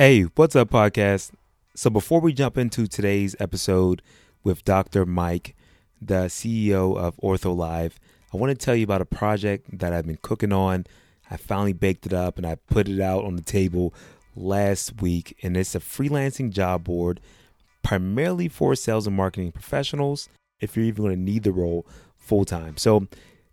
[0.00, 1.32] Hey, what's up, podcast?
[1.76, 4.00] So, before we jump into today's episode
[4.42, 5.04] with Dr.
[5.04, 5.54] Mike,
[6.00, 8.00] the CEO of Ortho Live,
[8.32, 10.86] I want to tell you about a project that I've been cooking on.
[11.30, 13.92] I finally baked it up and I put it out on the table
[14.34, 17.20] last week, and it's a freelancing job board
[17.82, 20.30] primarily for sales and marketing professionals
[20.60, 21.86] if you're even going to need the role
[22.16, 22.78] full time.
[22.78, 23.06] So,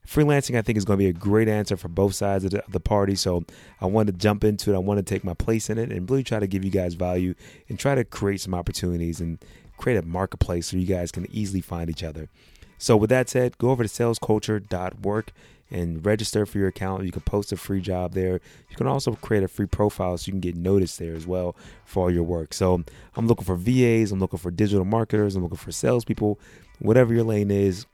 [0.07, 2.65] freelancing, I think, is going to be a great answer for both sides of the,
[2.65, 3.15] of the, party.
[3.15, 3.43] So
[3.81, 4.75] I want to jump into it.
[4.75, 6.93] I want to take my place in it and really try to give you guys
[6.93, 7.35] value
[7.67, 9.37] and try to create some opportunities and
[9.75, 12.29] create a marketplace so you guys can easily find each other.
[12.77, 15.31] So with that said, go over to salesculture.work
[15.69, 17.03] and register for your account.
[17.03, 18.39] You can post a free job there.
[18.69, 21.55] You can also create a free profile so you can get noticed there as well
[21.85, 22.53] for all your work.
[22.53, 22.83] So
[23.15, 26.39] I'm looking for VAs, I'm looking for digital marketers, I'm looking for salespeople,
[26.79, 27.85] whatever your lane is.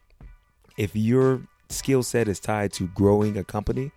[0.78, 3.92] If you're skill set is tied to growing a company,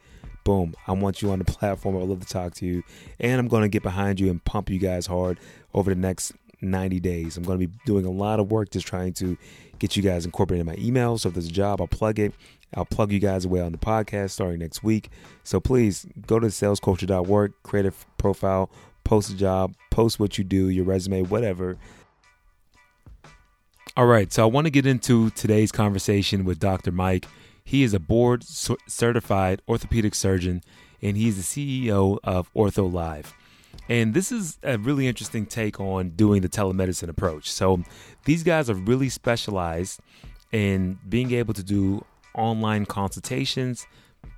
[0.44, 1.96] boom, I want you on the platform.
[1.96, 2.82] I'd love to talk to you.
[3.20, 5.38] And I'm going to get behind you and pump you guys hard
[5.74, 7.36] over the next 90 days.
[7.36, 9.36] I'm going to be doing a lot of work just trying to
[9.78, 11.18] get you guys incorporated in my email.
[11.18, 12.32] So if there's a job, I'll plug it.
[12.74, 15.10] I'll plug you guys away on the podcast starting next week.
[15.44, 18.70] So please go to salesculture.work, create a profile,
[19.04, 21.78] post a job, post what you do, your resume, whatever.
[23.96, 26.92] All right, so I want to get into today's conversation with Dr.
[26.92, 27.26] Mike.
[27.66, 30.62] He is a board certified orthopedic surgeon
[31.02, 33.34] and he's the CEO of Ortho Live.
[33.88, 37.50] And this is a really interesting take on doing the telemedicine approach.
[37.50, 37.82] So
[38.24, 39.98] these guys are really specialized
[40.52, 43.84] in being able to do online consultations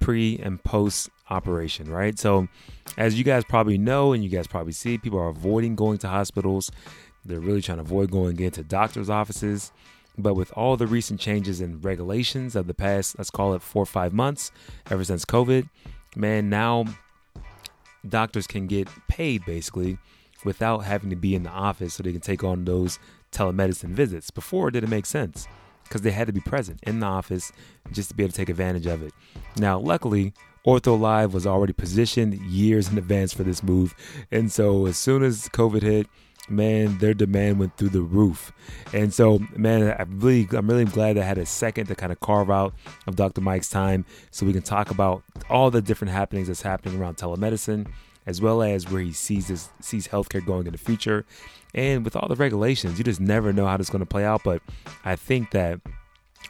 [0.01, 2.19] pre and post operation, right?
[2.19, 2.49] So
[2.97, 6.09] as you guys probably know and you guys probably see, people are avoiding going to
[6.09, 6.71] hospitals.
[7.27, 9.71] They're really trying to avoid going into doctors' offices.
[10.19, 13.83] But with all the recent changes in regulations of the past, let's call it four
[13.83, 14.51] or five months,
[14.91, 15.69] ever since COVID,
[16.17, 16.87] man, now
[18.07, 19.99] doctors can get paid basically
[20.45, 22.99] without having to be in the office so they can take on those
[23.33, 24.31] telemedicine visits.
[24.31, 25.47] Before, it didn't make sense
[25.85, 27.53] because they had to be present in the office
[27.93, 29.13] just to be able to take advantage of it.
[29.57, 30.35] Now, luckily,
[30.67, 33.95] Ortho Live was already positioned years in advance for this move.
[34.31, 36.07] And so as soon as COVID hit,
[36.51, 38.53] man, their demand went through the roof.
[38.93, 42.21] And so, man, I really, I'm really glad I had a second to kind of
[42.21, 42.75] carve out
[43.07, 43.41] of Dr.
[43.41, 47.91] Mike's time so we can talk about all the different happenings that's happening around telemedicine,
[48.27, 51.25] as well as where he sees this, sees healthcare going in the future.
[51.75, 54.25] And with all the regulations, you just never know how this is going to play
[54.25, 54.43] out.
[54.43, 54.63] But
[55.05, 55.81] I think that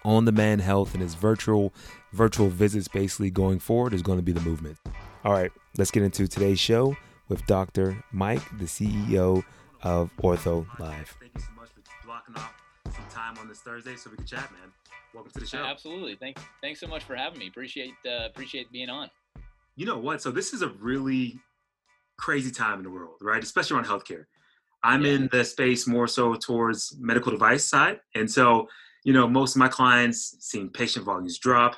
[0.05, 1.73] on demand health and his virtual
[2.13, 4.79] virtual visits basically going forward is going to be the movement.
[5.25, 6.97] All right, let's get into today's show
[7.29, 8.03] with Dr.
[8.13, 9.45] Mike, the CEO
[9.83, 11.17] of Ortho Live.
[11.21, 14.27] Thank you so much for blocking off some time on this Thursday so we can
[14.27, 14.73] chat, man.
[15.15, 15.59] Welcome to the show.
[15.59, 16.17] Absolutely.
[16.17, 17.49] Thank, thanks so much for having me.
[17.49, 19.11] Appreciate uh, appreciate being on.
[19.77, 20.21] You know what?
[20.21, 21.41] So this is a really
[22.19, 23.43] crazy time in the world, right?
[23.43, 24.25] Especially around healthcare.
[24.83, 25.13] I'm yeah.
[25.13, 28.69] in the space more so towards medical device side, and so
[29.05, 31.77] you know most of my clients seeing patient volumes drop.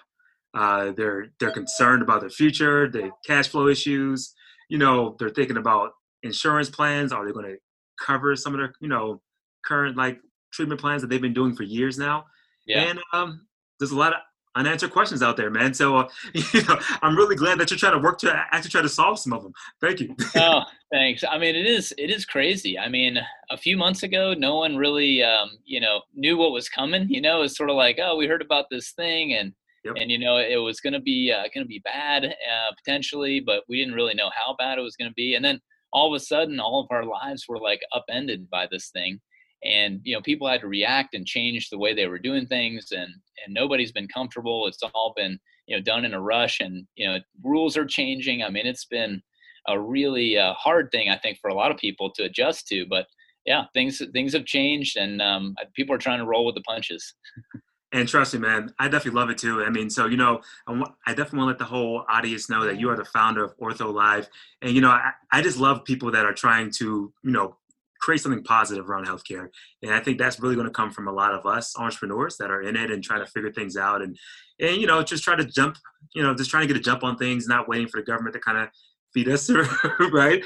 [0.52, 4.34] Uh, they're they're concerned about their future, the cash flow issues.
[4.68, 7.12] You know, they're thinking about insurance plans.
[7.12, 7.56] Are they going to
[8.04, 9.20] cover some of their, you know,
[9.64, 10.20] current like
[10.52, 12.24] treatment plans that they've been doing for years now.
[12.66, 12.82] Yeah.
[12.82, 13.46] And um,
[13.78, 14.20] there's a lot of
[14.56, 15.72] unanswered questions out there, man.
[15.74, 18.82] So, uh, you know, I'm really glad that you're trying to work to actually try
[18.82, 19.52] to solve some of them.
[19.80, 20.14] Thank you.
[20.36, 20.62] oh,
[20.92, 21.24] thanks.
[21.28, 22.78] I mean, it is it is crazy.
[22.78, 23.18] I mean,
[23.50, 27.08] a few months ago, no one really, um, you know, knew what was coming.
[27.08, 29.52] You know, it's sort of like, oh, we heard about this thing, and
[29.84, 29.94] yep.
[29.96, 33.40] and you know, it was going to be uh, going to be bad uh, potentially,
[33.40, 35.34] but we didn't really know how bad it was going to be.
[35.34, 35.60] And then
[35.92, 39.20] all of a sudden all of our lives were like upended by this thing
[39.62, 42.88] and you know people had to react and change the way they were doing things
[42.92, 43.10] and
[43.44, 44.66] and nobody's been comfortable.
[44.66, 48.42] It's all been you know done in a rush and you know rules are changing.
[48.42, 49.22] I mean it's been
[49.68, 52.86] a really uh, hard thing i think for a lot of people to adjust to
[52.88, 53.06] but
[53.46, 57.14] yeah things things have changed and um, people are trying to roll with the punches
[57.92, 59.64] And trust me, man, I definitely love it too.
[59.64, 62.78] I mean, so you know, I, definitely want to let the whole audience know that
[62.78, 64.28] you are the founder of Ortho Live,
[64.62, 67.56] and you know, I, I just love people that are trying to, you know,
[68.00, 69.48] create something positive around healthcare.
[69.82, 72.50] And I think that's really going to come from a lot of us entrepreneurs that
[72.50, 74.16] are in it and trying to figure things out and,
[74.58, 75.76] and you know, just try to jump,
[76.14, 78.32] you know, just trying to get a jump on things, not waiting for the government
[78.34, 78.68] to kind of
[79.12, 79.50] feed us,
[80.12, 80.42] right?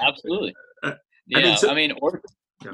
[0.00, 0.54] Absolutely.
[0.82, 0.92] Uh,
[1.26, 2.20] yeah, I mean, so, I mean or,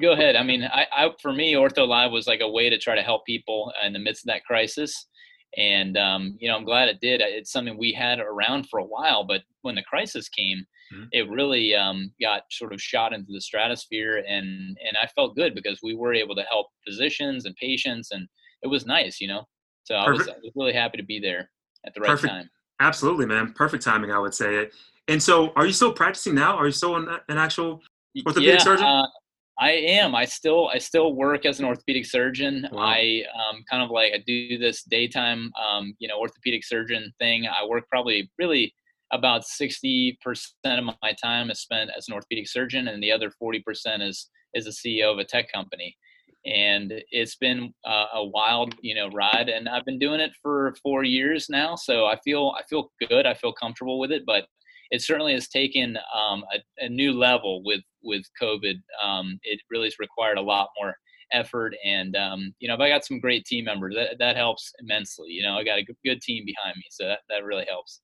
[0.00, 0.34] Go ahead.
[0.36, 3.02] I mean, I, I, for me, Ortho Live was like a way to try to
[3.02, 5.06] help people in the midst of that crisis,
[5.56, 7.20] and um, you know, I'm glad it did.
[7.20, 11.04] It's something we had around for a while, but when the crisis came, mm-hmm.
[11.12, 15.54] it really um, got sort of shot into the stratosphere, and and I felt good
[15.54, 18.28] because we were able to help physicians and patients, and
[18.62, 19.44] it was nice, you know.
[19.84, 21.48] So I was, I was really happy to be there
[21.86, 22.32] at the right Perfect.
[22.32, 22.50] time.
[22.80, 23.52] Absolutely, man.
[23.52, 24.68] Perfect timing, I would say.
[25.08, 26.56] And so, are you still practicing now?
[26.56, 27.80] Are you still an, an actual
[28.26, 28.84] orthopedic yeah, surgeon?
[28.84, 29.06] Uh,
[29.58, 30.14] I am.
[30.14, 32.66] I still I still work as an orthopedic surgeon.
[32.70, 32.82] Wow.
[32.82, 37.46] I um, kind of like I do this daytime um, you know orthopedic surgeon thing.
[37.46, 38.74] I work probably really
[39.12, 40.16] about 60%
[40.64, 43.62] of my time is spent as an orthopedic surgeon and the other 40%
[44.06, 45.96] is is a CEO of a tech company.
[46.44, 50.74] And it's been uh, a wild, you know, ride and I've been doing it for
[50.82, 53.26] 4 years now, so I feel I feel good.
[53.26, 54.46] I feel comfortable with it, but
[54.90, 58.74] it certainly has taken um, a, a, new level with with COVID.
[59.02, 60.94] Um, it really has required a lot more
[61.32, 63.94] effort, and um, you know, if I got some great team members.
[63.94, 65.28] That that helps immensely.
[65.30, 68.00] You know, I got a good team behind me, so that that really helps.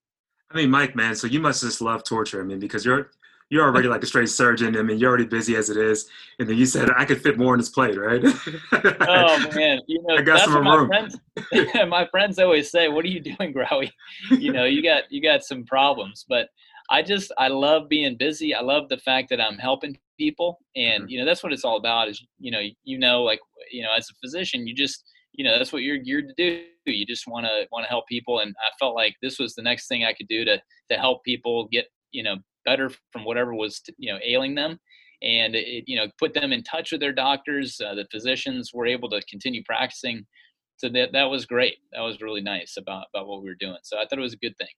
[0.50, 2.40] I mean, Mike, man, so you must just love torture.
[2.40, 3.10] I mean, because you're
[3.52, 4.78] you're already like a straight surgeon.
[4.78, 6.08] I mean, you're already busy as it is,
[6.38, 8.22] and then you said I could fit more in this plate, right?
[8.72, 10.64] oh man, you know, I got some room.
[10.64, 11.18] My friends,
[11.88, 13.90] my friends always say, "What are you doing, Growy?
[14.30, 16.48] You know, you got you got some problems." But
[16.90, 18.54] I just I love being busy.
[18.54, 21.08] I love the fact that I'm helping people, and mm-hmm.
[21.08, 22.08] you know that's what it's all about.
[22.08, 23.40] Is you know you know like
[23.70, 26.64] you know as a physician, you just you know that's what you're geared to do.
[26.90, 29.62] You just want to want to help people, and I felt like this was the
[29.62, 33.54] next thing I could do to to help people get you know better from whatever
[33.54, 34.78] was you know ailing them
[35.22, 38.86] and it you know put them in touch with their doctors uh, the physicians were
[38.86, 40.24] able to continue practicing
[40.76, 43.78] so that that was great that was really nice about about what we were doing
[43.82, 44.68] so i thought it was a good thing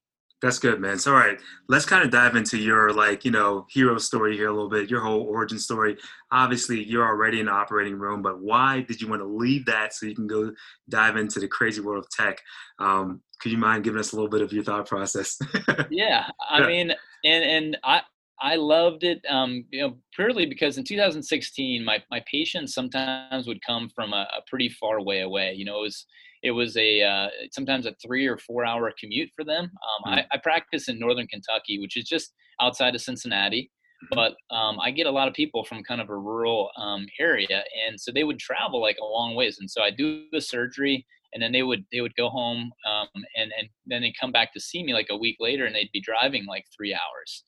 [0.45, 0.99] that's good, man.
[0.99, 1.39] So, all right,
[1.69, 4.91] let's kind of dive into your like, you know, hero story here a little bit,
[4.91, 5.97] your whole origin story.
[6.31, 9.95] Obviously, you're already in the operating room, but why did you want to leave that
[9.95, 10.51] so you can go
[10.87, 12.39] dive into the crazy world of tech?
[12.77, 15.39] Um, could you mind giving us a little bit of your thought process?
[15.89, 16.93] yeah, I mean,
[17.23, 18.01] and and I
[18.39, 23.65] I loved it, um, you know, purely because in 2016, my my patients sometimes would
[23.65, 25.53] come from a, a pretty far way away.
[25.53, 26.05] You know, it was
[26.45, 29.63] it was a uh, sometimes a three or four hour commute for them.
[29.63, 30.19] Um, mm-hmm.
[30.19, 33.71] I, I, practice in northern Kentucky, which is just outside of Cincinnati,
[34.03, 34.15] mm-hmm.
[34.15, 37.63] but um, I get a lot of people from kind of a rural um, area,
[37.87, 39.57] and so they would travel like a long ways.
[39.59, 41.03] And so I do the surgery,
[41.33, 44.53] and then they would they would go home, um, and and then they come back
[44.53, 47.43] to see me like a week later, and they'd be driving like three hours.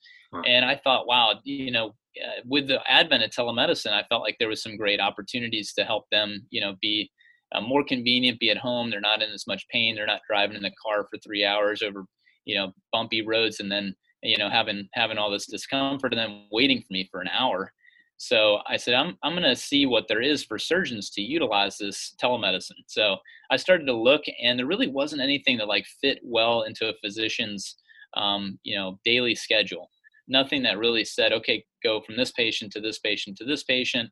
[0.46, 4.36] And I thought, wow, you know, uh, with the advent of telemedicine, I felt like
[4.40, 7.10] there was some great opportunities to help them, you know, be
[7.54, 8.90] uh, more convenient, be at home.
[8.90, 9.96] They're not in as much pain.
[9.96, 12.06] They're not driving in the car for three hours over,
[12.46, 16.48] you know, bumpy roads and then, you know, having having all this discomfort and then
[16.52, 17.72] waiting for me for an hour.
[18.18, 21.78] So I said, I'm, I'm going to see what there is for surgeons to utilize
[21.78, 22.72] this telemedicine.
[22.88, 23.18] So
[23.52, 26.94] I started to look, and there really wasn't anything that like fit well into a
[27.04, 27.76] physician's,
[28.16, 29.92] um, you know, daily schedule.
[30.28, 34.10] Nothing that really said, okay, go from this patient to this patient to this patient.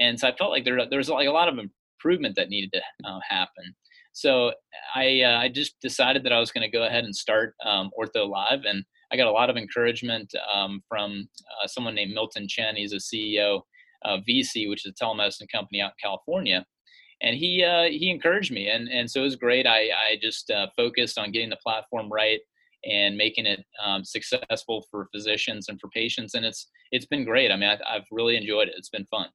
[0.00, 1.54] And so I felt like there, there was like a lot of
[2.04, 3.74] improvement that needed to uh, happen.
[4.12, 4.52] So
[4.94, 7.90] I uh, I just decided that I was going to go ahead and start um,
[7.98, 11.28] Ortho Live, and I got a lot of encouragement um, from
[11.62, 12.76] uh, someone named Milton Chen.
[12.76, 13.62] He's a CEO
[14.04, 16.64] of VSee, which is a telemedicine company out in California,
[17.22, 19.66] and he uh, he encouraged me, and and so it was great.
[19.66, 22.40] I I just uh, focused on getting the platform right
[22.84, 27.50] and making it um, successful for physicians and for patients, and it's it's been great.
[27.50, 28.74] I mean, I, I've really enjoyed it.
[28.76, 29.26] It's been fun.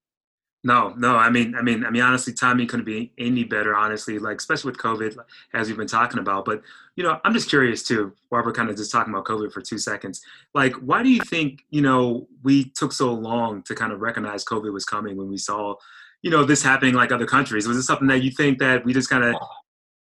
[0.63, 1.15] No, no.
[1.15, 3.75] I mean, I mean, I mean, honestly, timing couldn't be any better.
[3.75, 5.15] Honestly, like especially with COVID,
[5.53, 6.44] as we've been talking about.
[6.44, 6.61] But
[6.97, 8.13] you know, I'm just curious too.
[8.27, 10.21] While we're kind of just talking about COVID for two seconds,
[10.53, 14.44] like, why do you think you know we took so long to kind of recognize
[14.44, 15.75] COVID was coming when we saw,
[16.24, 17.65] you know, this happening like other countries?
[17.65, 19.36] Was it something that you think that we just kind of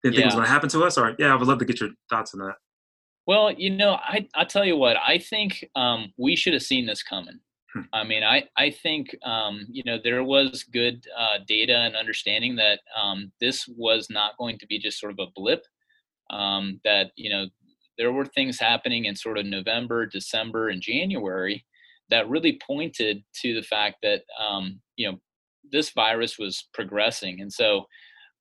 [0.02, 0.22] didn't yeah.
[0.22, 0.98] think was going to happen to us?
[0.98, 2.56] Or yeah, I would love to get your thoughts on that.
[3.28, 6.88] Well, you know, I I tell you what, I think um, we should have seen
[6.88, 7.42] this coming.
[7.78, 7.86] Hmm.
[7.94, 12.56] I mean, I I think um, you know there was good uh, data and understanding
[12.58, 15.64] that um, this was not going to be just sort of a blip.
[16.30, 17.46] Um, that you know
[17.98, 21.66] there were things happening in sort of November, December, and January
[22.10, 25.20] that really pointed to the fact that um, you know
[25.72, 27.86] this virus was progressing, and so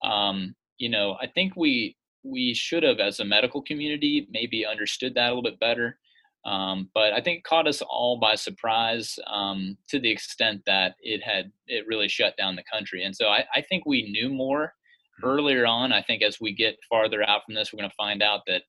[0.05, 5.15] um, you know I think we we should have, as a medical community, maybe understood
[5.15, 5.99] that a little bit better.
[6.47, 10.95] Um, but I think it caught us all by surprise um, to the extent that
[11.01, 13.03] it had it really shut down the country.
[13.03, 14.73] And so I, I think we knew more
[15.21, 15.29] hmm.
[15.29, 15.93] earlier on.
[15.93, 18.63] I think as we get farther out from this, we're going to find out that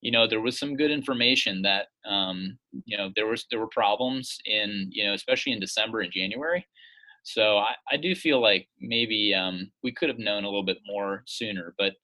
[0.00, 3.68] you know there was some good information that um, you know there was there were
[3.68, 6.64] problems in you know especially in December and January.
[7.24, 10.76] So I, I do feel like maybe um, we could have known a little bit
[10.86, 11.94] more sooner, but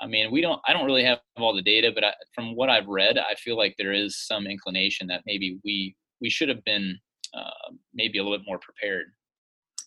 [0.00, 0.60] I mean, we don't.
[0.66, 3.56] I don't really have all the data, but I, from what I've read, I feel
[3.56, 6.98] like there is some inclination that maybe we we should have been
[7.34, 9.06] uh, maybe a little bit more prepared.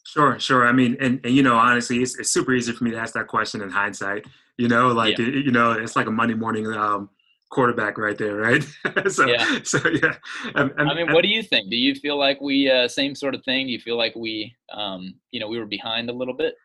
[0.06, 0.68] Sure, sure.
[0.68, 3.14] I mean, and, and you know, honestly, it's, it's super easy for me to ask
[3.14, 4.26] that question in hindsight.
[4.58, 5.28] You know, like yeah.
[5.28, 7.10] it, you know, it's like a Monday morning um,
[7.50, 8.64] quarterback right there, right?
[9.08, 9.60] so, yeah.
[9.64, 10.16] so yeah.
[10.56, 11.70] I, I, I mean, what do you think?
[11.70, 13.68] Do you feel like we uh, same sort of thing?
[13.68, 16.56] Do you feel like we, um, you know, we were behind a little bit?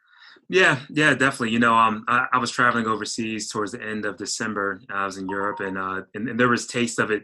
[0.49, 1.51] Yeah, yeah, definitely.
[1.51, 4.83] You know, um, I, I was traveling overseas towards the end of December.
[4.91, 7.23] I was in Europe, and uh, and, and there was taste of it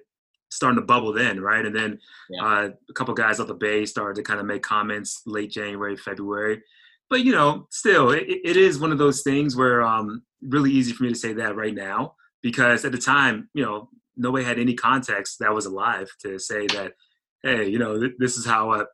[0.51, 1.65] starting to bubble then, right?
[1.65, 1.99] And then
[2.29, 2.45] yeah.
[2.45, 5.97] uh, a couple guys off the bay started to kind of make comments late January,
[5.97, 6.63] February.
[7.09, 10.93] But you know, still, it, it is one of those things where um, really easy
[10.93, 14.59] for me to say that right now because at the time, you know, nobody had
[14.59, 16.93] any context that was alive to say that,
[17.43, 18.87] hey, you know, th- this is how a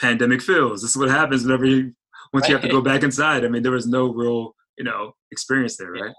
[0.00, 0.82] pandemic feels.
[0.82, 1.94] This is what happens whenever you
[2.32, 2.50] once right.
[2.50, 3.44] you have to go back inside.
[3.44, 6.14] I mean, there was no real, you know, experience there, right?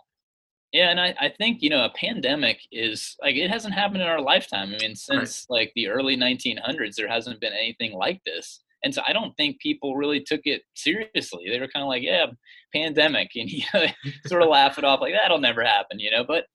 [0.72, 4.08] Yeah, and I, I think, you know, a pandemic is like it hasn't happened in
[4.08, 4.74] our lifetime.
[4.74, 5.60] I mean, since right.
[5.60, 8.62] like the early 1900s, there hasn't been anything like this.
[8.84, 11.46] And so I don't think people really took it seriously.
[11.50, 12.28] They were kind of like, yeah,
[12.74, 13.86] pandemic, and you know,
[14.28, 16.24] sort of laugh it off like that'll never happen, you know.
[16.24, 16.46] But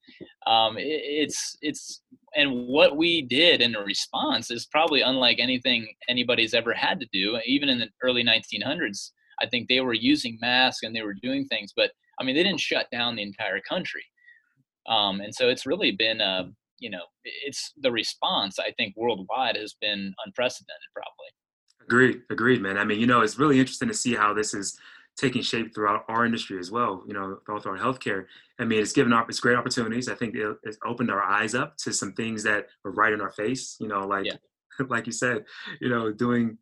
[0.50, 2.02] um, it, it's it's
[2.34, 7.38] and what we did in response is probably unlike anything anybody's ever had to do.
[7.46, 9.10] Even in the early 1900s,
[9.40, 11.90] I think they were using masks and they were doing things, but
[12.20, 14.04] I mean, they didn't shut down the entire country.
[14.88, 19.56] Um, and so it's really been, a, you know, it's the response I think worldwide
[19.56, 21.26] has been unprecedented, probably.
[21.82, 22.78] Agreed, agreed, man.
[22.78, 24.76] I mean, you know, it's really interesting to see how this is
[25.16, 27.02] taking shape throughout our industry as well.
[27.06, 28.26] You know, throughout our healthcare.
[28.58, 30.08] I mean, it's given up, it's great opportunities.
[30.08, 33.20] I think it, it's opened our eyes up to some things that were right in
[33.20, 33.76] our face.
[33.80, 34.36] You know, like yeah.
[34.88, 35.44] like you said,
[35.80, 36.58] you know, doing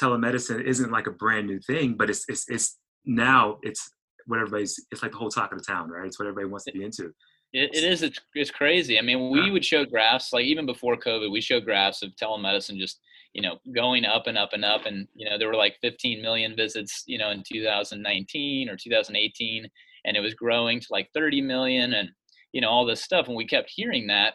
[0.00, 3.90] telemedicine isn't like a brand new thing, but it's it's it's now it's
[4.26, 6.06] what everybody's it's like the whole talk of the town, right?
[6.06, 7.12] It's what everybody wants to be into.
[7.52, 8.02] It, it is.
[8.02, 8.98] It's, it's crazy.
[8.98, 12.78] I mean, we would show graphs like even before COVID, we showed graphs of telemedicine
[12.78, 13.00] just
[13.32, 16.22] you know going up and up and up, and you know there were like 15
[16.22, 19.68] million visits, you know, in 2019 or 2018,
[20.04, 22.10] and it was growing to like 30 million, and
[22.52, 24.34] you know all this stuff, and we kept hearing that,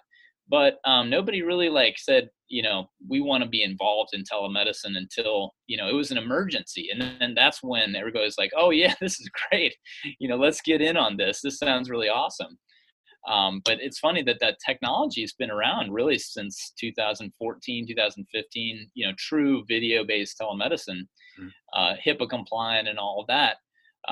[0.49, 4.97] but um, nobody really like said you know we want to be involved in telemedicine
[4.97, 8.93] until you know it was an emergency and then that's when everybody's like oh yeah
[9.01, 9.75] this is great.
[10.19, 11.41] You know let's get in on this.
[11.41, 12.57] This sounds really awesome.
[13.27, 19.07] Um, but it's funny that that technology has been around really since 2014 2015 you
[19.07, 21.07] know true video based telemedicine
[21.39, 21.47] mm-hmm.
[21.73, 23.55] uh, hipaa compliant and all of that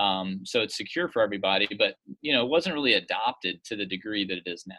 [0.02, 3.86] um, so it's secure for everybody but you know it wasn't really adopted to the
[3.86, 4.76] degree that it is now.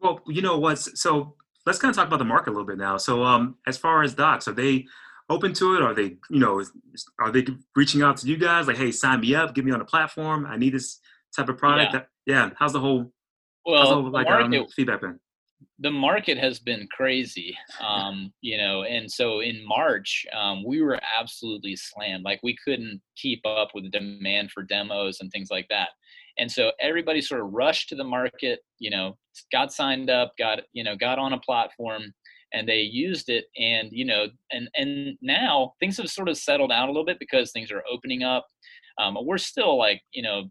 [0.00, 1.34] Well, you know what's so
[1.66, 2.96] let's kind of talk about the market a little bit now.
[2.96, 4.86] So, um, as far as docs, are they
[5.28, 5.82] open to it?
[5.82, 6.62] Are they, you know,
[7.18, 7.44] are they
[7.74, 10.46] reaching out to you guys like, hey, sign me up, get me on the platform.
[10.46, 11.00] I need this
[11.34, 11.94] type of product.
[11.94, 12.00] Yeah.
[12.26, 12.50] yeah.
[12.58, 13.12] How's the whole,
[13.66, 15.18] well, the whole, like um, market, um, feedback been?
[15.80, 20.98] The market has been crazy, um, you know, and so in March um, we were
[21.18, 22.24] absolutely slammed.
[22.24, 25.88] Like we couldn't keep up with the demand for demos and things like that
[26.38, 29.16] and so everybody sort of rushed to the market you know
[29.52, 32.02] got signed up got you know got on a platform
[32.52, 33.46] and they used it.
[33.58, 37.18] And you know and and now things have sort of settled out a little bit
[37.18, 38.46] because things are opening up.
[38.98, 40.44] Um, we're still like you know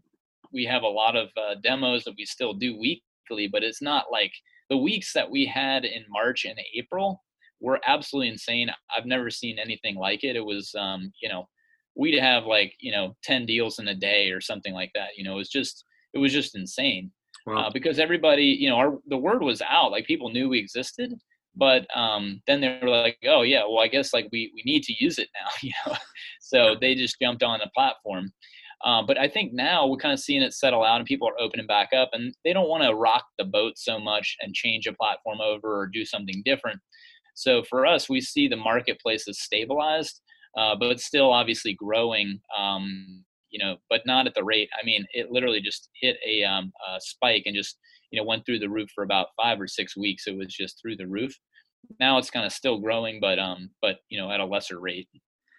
[0.52, 4.04] we have a lot of uh, demos that we still do weekly but it's not
[4.12, 4.30] like
[4.70, 7.20] the weeks that we had in march and april
[7.60, 8.70] were absolutely insane.
[8.96, 10.36] I've never seen anything like it.
[10.36, 11.48] It was um, you know
[11.96, 15.24] we'd have like you know 10 deals in a day or something like that you
[15.24, 15.84] know it was just
[16.14, 17.10] it was just insane
[17.46, 17.66] wow.
[17.66, 21.12] uh, because everybody you know our the word was out like people knew we existed
[21.58, 24.82] but um, then they were like oh yeah well i guess like we we need
[24.82, 25.96] to use it now you know
[26.40, 28.30] so they just jumped on the platform
[28.84, 31.40] uh, but I think now we're kind of seeing it settle out and people are
[31.40, 34.86] opening back up and they don't want to rock the boat so much and change
[34.86, 36.78] a platform over or do something different.
[37.34, 40.20] So for us, we see the marketplace is stabilized
[40.56, 42.40] uh, but still obviously growing.
[42.56, 44.68] Um, you know, but not at the rate.
[44.80, 47.78] I mean, it literally just hit a, um, a spike and just
[48.10, 50.26] you know went through the roof for about five or six weeks.
[50.26, 51.34] It was just through the roof.
[52.00, 55.08] Now it's kind of still growing, but um, but you know at a lesser rate.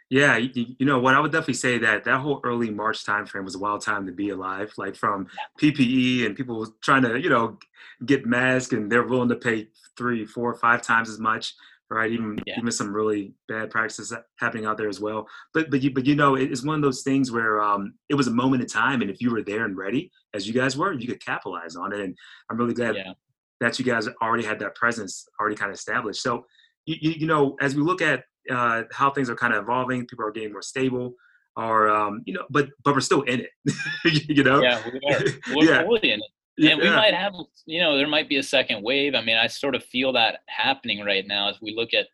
[0.10, 1.16] Yeah, you, you, know what?
[1.16, 4.13] I would definitely say that that whole early March timeframe was a wild time to
[4.13, 4.72] be alive.
[4.77, 5.27] Like from
[5.60, 7.60] PPE and people trying to, you know,
[8.06, 11.54] get masks and they're willing to pay three, four, five times as much
[11.89, 12.12] right?
[12.12, 12.56] Even yeah.
[12.58, 15.27] even some really bad practices happening out there as well.
[15.53, 18.27] But but you but you know it's one of those things where um, it was
[18.27, 20.94] a moment in time, and if you were there and ready, as you guys were,
[20.94, 22.00] you could capitalize on it.
[22.00, 22.15] And
[22.50, 23.13] I'm really glad yeah.
[23.62, 26.22] that you guys already had that presence already kind of established.
[26.22, 26.46] So
[26.86, 30.06] you you, you know as we look at uh, how things are kind of evolving,
[30.08, 31.13] people are getting more stable.
[31.56, 33.50] Or um, you know, but but we're still in it,
[34.29, 34.62] you know.
[34.62, 35.56] Yeah, we are.
[35.56, 35.84] We're yeah.
[35.84, 37.34] fully in it and we might have
[37.66, 40.40] you know there might be a second wave i mean i sort of feel that
[40.48, 42.08] happening right now as we look at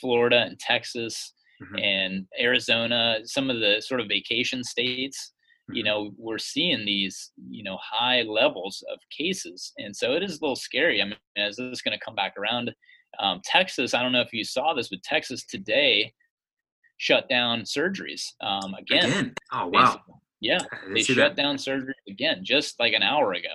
[0.00, 1.78] florida and texas mm-hmm.
[1.78, 5.32] and arizona some of the sort of vacation states
[5.70, 5.88] you mm-hmm.
[5.88, 10.40] know we're seeing these you know high levels of cases and so it is a
[10.40, 12.72] little scary i mean is this going to come back around
[13.20, 16.12] um, texas i don't know if you saw this but texas today
[16.98, 19.34] shut down surgeries um, again, again?
[19.52, 20.14] oh wow basically.
[20.40, 20.58] yeah
[20.94, 21.36] they shut that.
[21.36, 23.48] down surgery again just like an hour ago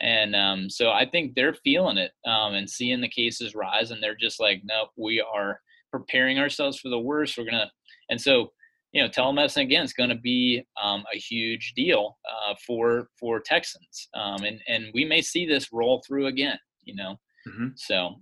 [0.00, 4.02] and um, so i think they're feeling it um, and seeing the cases rise and
[4.02, 7.70] they're just like nope we are preparing ourselves for the worst we're gonna
[8.10, 8.50] and so
[8.92, 13.40] you know, telemedicine again is going to be um, a huge deal uh, for for
[13.40, 16.58] Texans, um, and and we may see this roll through again.
[16.84, 17.16] You know,
[17.46, 17.68] mm-hmm.
[17.76, 18.16] so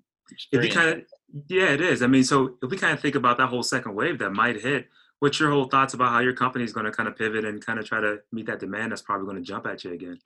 [0.53, 1.03] if you kind of
[1.49, 2.03] yeah, it is.
[2.03, 4.61] I mean, so if we kind of think about that whole second wave that might
[4.61, 4.89] hit,
[5.21, 7.65] what's your whole thoughts about how your company is going to kind of pivot and
[7.65, 10.19] kind of try to meet that demand that's probably going to jump at you again?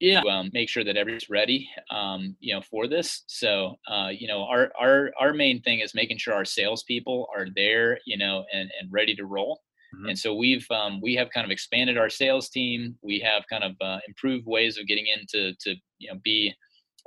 [0.00, 0.20] Yeah.
[0.28, 3.24] um, make sure that everybody's ready um, you know for this.
[3.26, 7.46] So uh, you know our our our main thing is making sure our salespeople are
[7.54, 9.60] there you know and and ready to roll.
[9.94, 10.10] Mm-hmm.
[10.10, 12.96] and so we've um, we have kind of expanded our sales team.
[13.02, 16.54] We have kind of uh, improved ways of getting into to you know be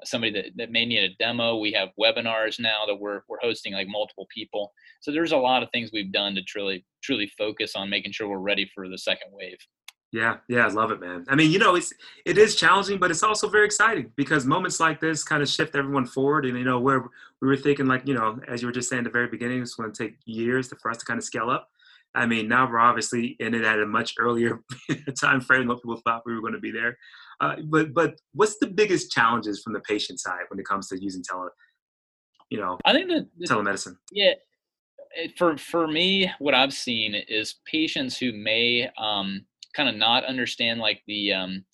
[0.03, 1.57] somebody that, that may need a demo.
[1.57, 4.73] We have webinars now that we're, we're hosting like multiple people.
[5.01, 8.27] So there's a lot of things we've done to truly truly focus on making sure
[8.27, 9.57] we're ready for the second wave
[10.11, 11.25] yeah, yeah, I love it, man.
[11.29, 11.93] I mean, you know, it's
[12.25, 15.73] it is challenging, but it's also very exciting because moments like this kind of shift
[15.75, 16.45] everyone forward.
[16.45, 17.05] And you know, where
[17.41, 19.61] we were thinking, like you know, as you were just saying at the very beginning,
[19.61, 21.69] it's going to take years to, for us to kind of scale up.
[22.13, 24.59] I mean, now we're obviously in it at a much earlier
[25.19, 26.97] time frame than what people thought we were going to be there.
[27.39, 31.01] Uh, but but what's the biggest challenges from the patient side when it comes to
[31.01, 31.47] using tele,
[32.49, 33.95] you know, I think that telemedicine.
[34.11, 34.33] Yeah,
[35.37, 40.79] for for me, what I've seen is patients who may um, kind of not understand
[40.79, 41.65] like the um,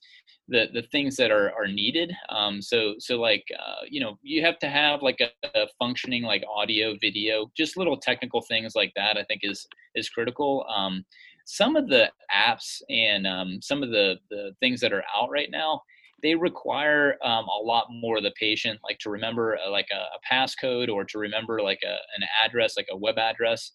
[0.48, 2.12] the the things that are are needed.
[2.30, 6.24] Um, so so like uh, you know you have to have like a, a, functioning
[6.24, 9.18] like audio, video, just little technical things like that.
[9.18, 10.66] I think is is critical.
[10.74, 11.06] Um,
[11.46, 15.50] some of the apps and um, some of the the things that are out right
[15.52, 15.82] now
[16.24, 19.98] they require um, a lot more of the patient like to remember uh, like a,
[19.98, 23.72] a passcode or to remember like a, an address like a web address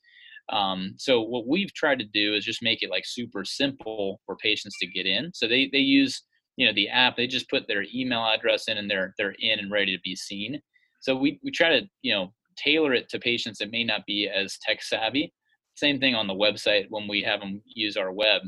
[0.50, 4.36] um, so what we've tried to do is just make it like super simple for
[4.36, 5.30] patients to get in.
[5.34, 6.22] So they they use
[6.56, 7.16] you know the app.
[7.16, 10.16] They just put their email address in and they're they're in and ready to be
[10.16, 10.60] seen.
[11.00, 14.28] So we we try to you know tailor it to patients that may not be
[14.28, 15.32] as tech savvy.
[15.74, 18.42] Same thing on the website when we have them use our web.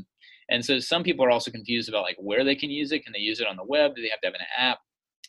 [0.49, 3.03] And so some people are also confused about like where they can use it.
[3.03, 3.95] Can they use it on the web?
[3.95, 4.77] Do they have to have an app?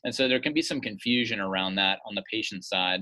[0.05, 3.01] And so there can be some confusion around that on the patient side.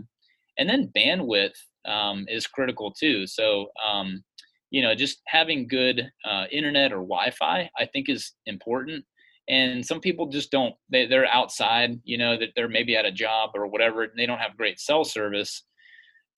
[0.58, 3.26] And then bandwidth um, is critical too.
[3.26, 4.22] So, um,
[4.70, 9.04] you know, just having good uh, internet or Wi-Fi, I think, is important.
[9.48, 10.74] And some people just don't.
[10.90, 14.06] They, they're outside, you know, that they're maybe at a job or whatever.
[14.16, 15.64] They don't have great cell service,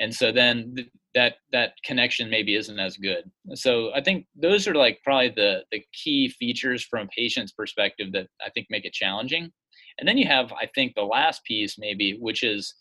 [0.00, 3.30] and so then th- that that connection maybe isn't as good.
[3.54, 8.12] So I think those are like probably the the key features from a patient's perspective
[8.12, 9.52] that I think make it challenging.
[9.98, 12.74] And then you have, I think, the last piece maybe, which is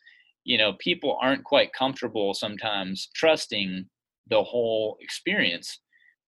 [0.45, 3.85] you know people aren't quite comfortable sometimes trusting
[4.29, 5.79] the whole experience.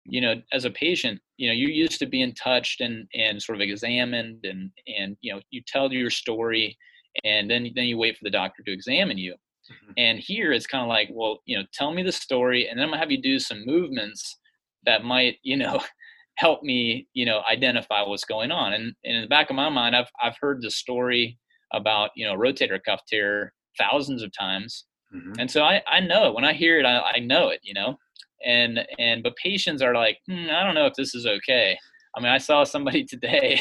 [0.04, 3.56] You know as a patient you know you're used to being touched and and sort
[3.56, 6.76] of examined and and you know you tell your story
[7.24, 9.34] and then then you wait for the doctor to examine you.
[9.70, 9.92] Mm-hmm.
[9.98, 12.84] and here it's kind of like well you know tell me the story and then
[12.84, 14.38] i'm gonna have you do some movements
[14.86, 15.80] that might you know
[16.36, 18.72] help me you know identify what's going on.
[18.72, 21.38] And, and in the back of my mind i've i've heard the story
[21.72, 24.86] about you know rotator cuff tear thousands of times.
[25.14, 25.32] Mm-hmm.
[25.38, 26.34] And so I, I know it.
[26.34, 27.96] When I hear it, I, I know it, you know?
[28.44, 31.76] And, and, but patients are like, hmm, I don't know if this is okay.
[32.16, 33.60] I mean, I saw somebody today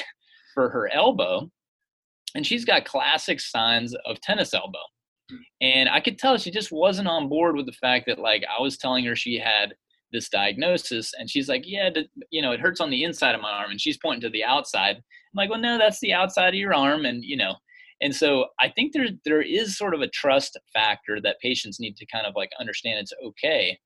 [0.53, 1.49] for her elbow
[2.35, 4.79] and she's got classic signs of tennis elbow.
[5.29, 5.37] Hmm.
[5.61, 8.61] And I could tell she just wasn't on board with the fact that like I
[8.61, 9.73] was telling her she had
[10.11, 11.89] this diagnosis and she's like yeah
[12.31, 14.43] you know it hurts on the inside of my arm and she's pointing to the
[14.43, 15.03] outside i'm
[15.35, 17.53] like well no that's the outside of your arm and you know
[18.01, 21.97] and so I think there there is sort of a trust factor that patients need
[21.97, 23.77] to kind of like understand it's okay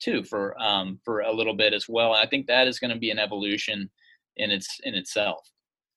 [0.00, 2.12] too for um, for a little bit as well.
[2.12, 3.90] I think that is going to be an evolution
[4.36, 5.48] in its in itself.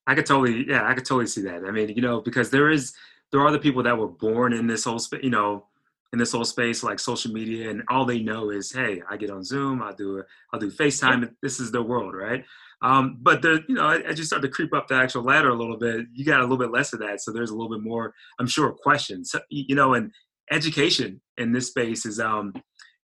[0.05, 1.63] I could totally yeah, I could totally see that.
[1.65, 2.93] I mean, you know, because there is
[3.31, 5.65] there are the people that were born in this whole space, you know,
[6.11, 9.31] in this whole space like social media, and all they know is, hey, I get
[9.31, 11.33] on Zoom, I do I'll do FaceTime.
[11.41, 12.45] This is the world, right?
[12.83, 15.55] Um, but the, you know, as you start to creep up the actual ladder a
[15.55, 17.21] little bit, you got a little bit less of that.
[17.21, 19.33] So there's a little bit more, I'm sure, questions.
[19.49, 20.11] You know, and
[20.51, 22.53] education in this space is um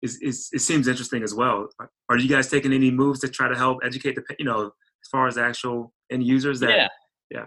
[0.02, 1.70] is, is it seems interesting as well.
[2.10, 5.08] Are you guys taking any moves to try to help educate the you know as
[5.12, 6.60] far as actual end users?
[6.60, 6.88] That, yeah,
[7.30, 7.46] yeah.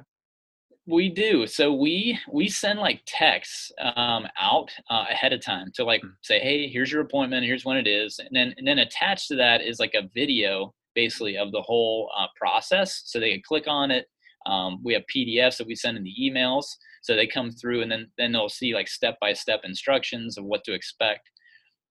[0.87, 1.47] We do.
[1.47, 6.13] So we we send like texts um, out uh, ahead of time to like mm.
[6.23, 9.37] say, hey, here's your appointment, here's when it is, and then and then attached to
[9.37, 13.65] that is like a video basically of the whole uh, process, so they can click
[13.67, 14.07] on it.
[14.47, 16.67] Um, we have PDFs that we send in the emails,
[17.03, 20.45] so they come through, and then then they'll see like step by step instructions of
[20.45, 21.31] what to expect.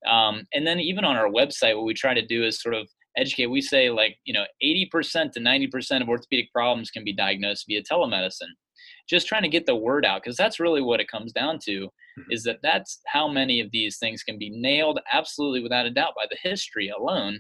[0.10, 2.88] Um, and then even on our website, what we try to do is sort of
[3.18, 3.48] educate.
[3.48, 7.82] We say like you know 80% to 90% of orthopedic problems can be diagnosed via
[7.82, 8.54] telemedicine
[9.10, 11.82] just trying to get the word out because that's really what it comes down to
[11.82, 12.32] mm-hmm.
[12.32, 16.13] is that that's how many of these things can be nailed absolutely without a doubt
[16.16, 17.39] by the history alone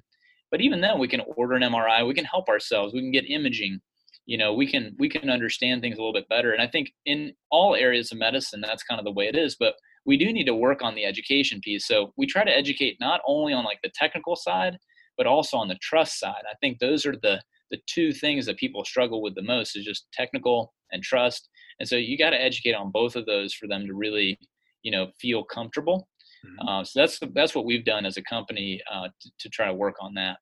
[0.53, 3.29] but even then we can order an mri we can help ourselves we can get
[3.29, 3.81] imaging
[4.27, 6.53] you know we can we can understand things a little bit better.
[6.53, 9.55] And i think in all areas of medicine that's kind of the way it is
[9.59, 9.73] but
[10.05, 11.87] we do need to work on the education piece.
[11.87, 14.77] So we try to educate not only on like the technical side
[15.17, 16.43] but also on the trust side.
[16.49, 19.85] I think those are the the two things that people struggle with the most is
[19.85, 21.49] just technical and trust.
[21.79, 24.37] And so you got to educate on both of those for them to really
[24.83, 26.07] you know feel comfortable
[26.45, 26.67] mm-hmm.
[26.67, 29.73] uh, so that's that's what we've done as a company uh, to, to, try to
[29.73, 30.37] work on that.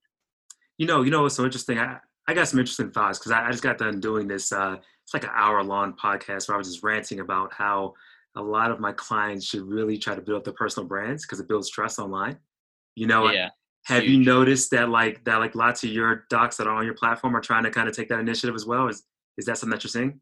[0.78, 1.80] You know you know what's so interesting?
[1.80, 4.78] I, I got some interesting thoughts because I, I, just got done doing this uh,
[5.04, 7.94] it's like an hour long podcast where i was just ranting about how
[8.36, 11.40] a lot of my clients should really try to build up their personal brands because
[11.40, 12.38] it builds trust online.
[12.96, 13.50] You know yeah
[13.86, 14.12] have Huge.
[14.12, 17.36] you noticed that like that like lots of your docs that are on your platform
[17.36, 18.88] are trying to kind of take that initiative as well?
[18.88, 19.04] Is
[19.38, 20.20] is that something that you're seeing?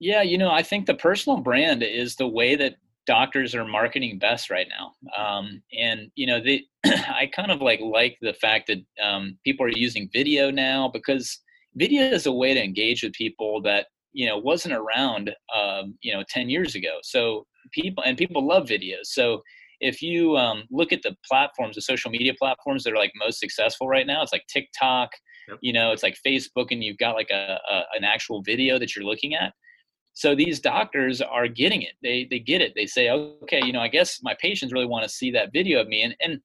[0.00, 4.18] Yeah, you know, I think the personal brand is the way that doctors are marketing
[4.18, 4.92] best right now.
[5.16, 9.66] Um, and you know, they, I kind of like like the fact that um, people
[9.66, 11.40] are using video now because
[11.74, 16.12] video is a way to engage with people that you know wasn't around um, you
[16.12, 16.98] know 10 years ago.
[17.02, 19.04] So people and people love videos.
[19.06, 19.42] So
[19.80, 23.40] if you um, look at the platforms, the social media platforms that are like most
[23.40, 25.10] successful right now, it's like TikTok.
[25.48, 25.58] Yep.
[25.60, 28.94] You know, it's like Facebook, and you've got like a, a an actual video that
[28.94, 29.52] you're looking at
[30.14, 31.92] so these doctors are getting it.
[32.02, 32.72] They they get it.
[32.74, 35.80] They say okay you know i guess my patients really want to see that video
[35.80, 36.02] of me.
[36.02, 36.40] And and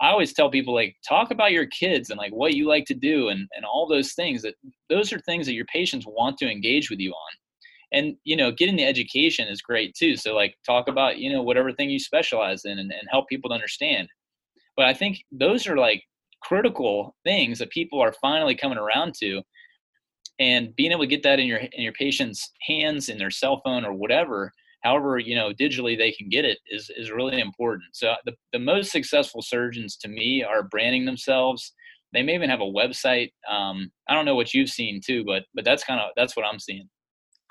[0.00, 2.94] i always tell people like talk about your kids and like what you like to
[2.94, 4.54] do and and all those things that
[4.88, 7.32] those are things that your patients want to engage with you on.
[7.92, 10.16] And you know getting the education is great too.
[10.16, 13.50] So like talk about you know whatever thing you specialize in and, and help people
[13.50, 14.08] to understand.
[14.76, 16.02] But i think those are like
[16.42, 19.42] critical things that people are finally coming around to
[20.40, 23.60] and being able to get that in your in your patient's hands in their cell
[23.64, 24.50] phone or whatever
[24.82, 27.84] however you know digitally they can get it is is really important.
[27.92, 31.72] So the, the most successful surgeons to me are branding themselves.
[32.12, 35.44] They may even have a website um, i don't know what you've seen too but
[35.54, 36.88] but that's kind of that's what i'm seeing.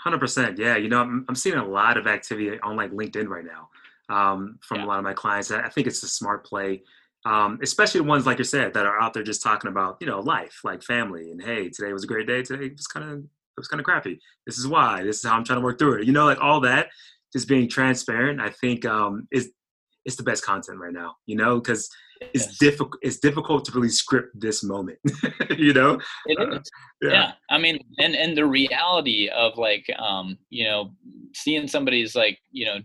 [0.06, 3.46] 100% yeah you know i'm, I'm seeing a lot of activity on like linkedin right
[3.46, 3.70] now
[4.10, 4.86] um, from yeah.
[4.86, 5.52] a lot of my clients.
[5.52, 6.82] I think it's a smart play
[7.26, 10.08] um, especially the ones like you said that are out there just talking about you
[10.08, 12.42] know life, like family, and hey, today was a great day.
[12.42, 14.20] Today was kind of it was kind of crappy.
[14.46, 15.04] This is why.
[15.04, 16.08] This is how I'm trying to work through it.
[16.08, 16.88] You know, like all that,
[17.34, 18.40] just being transparent.
[18.40, 19.52] I think um, is
[20.06, 21.16] it's the best content right now.
[21.26, 21.90] You know, because
[22.22, 22.58] it's yes.
[22.58, 23.00] difficult.
[23.02, 25.00] It's difficult to really script this moment.
[25.58, 26.00] you know.
[26.26, 26.58] It is.
[26.58, 26.62] Uh,
[27.02, 27.10] yeah.
[27.12, 27.32] yeah.
[27.50, 30.94] I mean, and and the reality of like um, you know
[31.34, 32.80] seeing somebody's like you know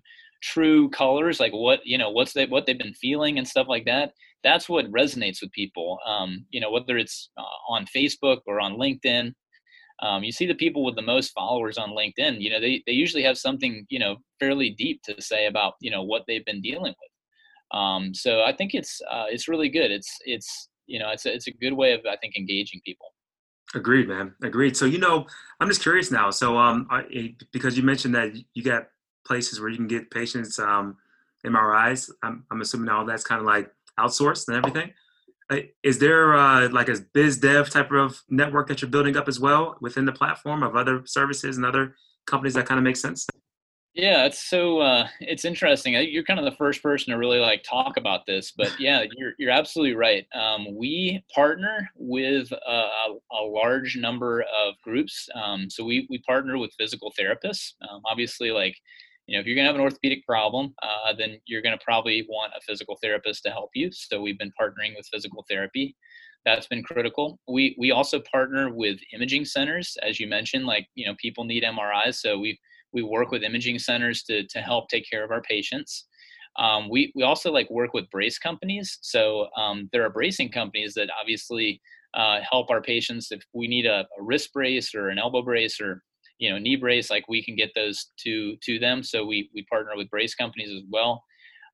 [0.45, 3.87] true colors like what you know what's they what they've been feeling and stuff like
[3.87, 5.99] that that's what resonates with people.
[6.07, 9.33] Um, you know whether it's uh, on facebook or on linkedin
[10.03, 12.93] um, you see the people with the most followers on linkedin you know they, they
[12.93, 16.61] usually have something you know fairly deep to say about you know what they've been
[16.61, 17.79] dealing with.
[17.79, 19.91] Um, so i think it's uh, it's really good.
[19.91, 23.09] It's it's you know it's a, it's a good way of i think engaging people.
[23.75, 24.35] Agreed man.
[24.43, 24.77] Agreed.
[24.77, 25.27] So you know
[25.59, 26.29] i'm just curious now.
[26.31, 28.89] So um I, because you mentioned that you got
[29.27, 30.97] places where you can get patients um,
[31.47, 32.11] MRIs.
[32.23, 34.93] I'm, I'm assuming all that's kind of like outsourced and everything.
[35.51, 39.29] Uh, is there uh, like a biz dev type of network that you're building up
[39.29, 41.95] as well within the platform of other services and other
[42.27, 43.27] companies that kind of make sense?
[43.95, 45.93] Yeah, it's so uh, it's interesting.
[45.93, 49.35] You're kind of the first person to really like talk about this, but yeah, you're
[49.39, 50.27] you're absolutely right.
[50.35, 52.87] Um, we partner with a,
[53.31, 55.29] a, large number of groups.
[55.37, 57.75] Um, so we we partner with physical therapists.
[57.89, 58.75] Um, obviously, like
[59.27, 61.85] you know, if you're going to have an orthopedic problem, uh, then you're going to
[61.85, 63.91] probably want a physical therapist to help you.
[63.93, 65.97] So we've been partnering with physical therapy.
[66.45, 67.39] That's been critical.
[67.49, 70.67] We we also partner with imaging centers, as you mentioned.
[70.67, 72.59] Like you know, people need MRIs, so we
[72.93, 76.07] we work with imaging centers to to help take care of our patients.
[76.57, 78.99] Um, we we also like work with brace companies.
[79.01, 81.81] So um, there are bracing companies that obviously
[82.13, 85.81] uh, help our patients if we need a, a wrist brace or an elbow brace
[85.81, 86.03] or
[86.39, 89.65] you know knee brace like we can get those to to them so we we
[89.65, 91.23] partner with brace companies as well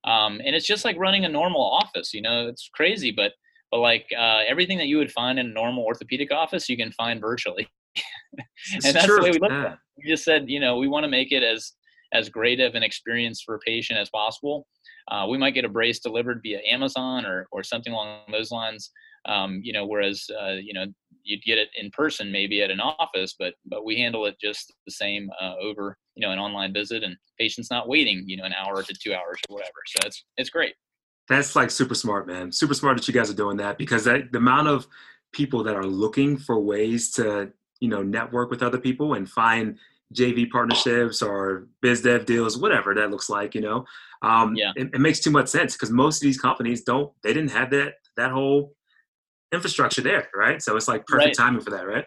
[0.03, 3.33] um, and it's just like running a normal office you know it's crazy but
[3.71, 6.91] but like uh, everything that you would find in a normal orthopedic office you can
[6.91, 7.67] find virtually
[8.73, 9.17] and that's true.
[9.17, 9.79] the way we look at it.
[9.97, 11.73] We just said, you know, we want to make it as
[12.13, 14.67] as great of an experience for a patient as possible.
[15.09, 18.91] Uh, we might get a brace delivered via Amazon or or something along those lines.
[19.25, 20.85] Um, you know, whereas uh, you know
[21.23, 24.73] you'd get it in person maybe at an office, but but we handle it just
[24.85, 28.45] the same uh, over you know an online visit, and patients not waiting you know
[28.45, 29.79] an hour to two hours or whatever.
[29.87, 30.73] So it's it's great.
[31.29, 32.51] That's like super smart, man.
[32.51, 34.87] Super smart that you guys are doing that because that, the amount of
[35.31, 39.77] people that are looking for ways to you know network with other people and find
[40.13, 43.85] JV partnerships or biz dev deals, whatever that looks like, you know,
[44.21, 44.71] um, yeah.
[44.75, 47.69] it, it makes too much sense because most of these companies don't, they didn't have
[47.71, 48.75] that that whole
[49.51, 50.61] infrastructure there, right?
[50.61, 51.45] So it's like perfect right.
[51.45, 52.05] timing for that, right?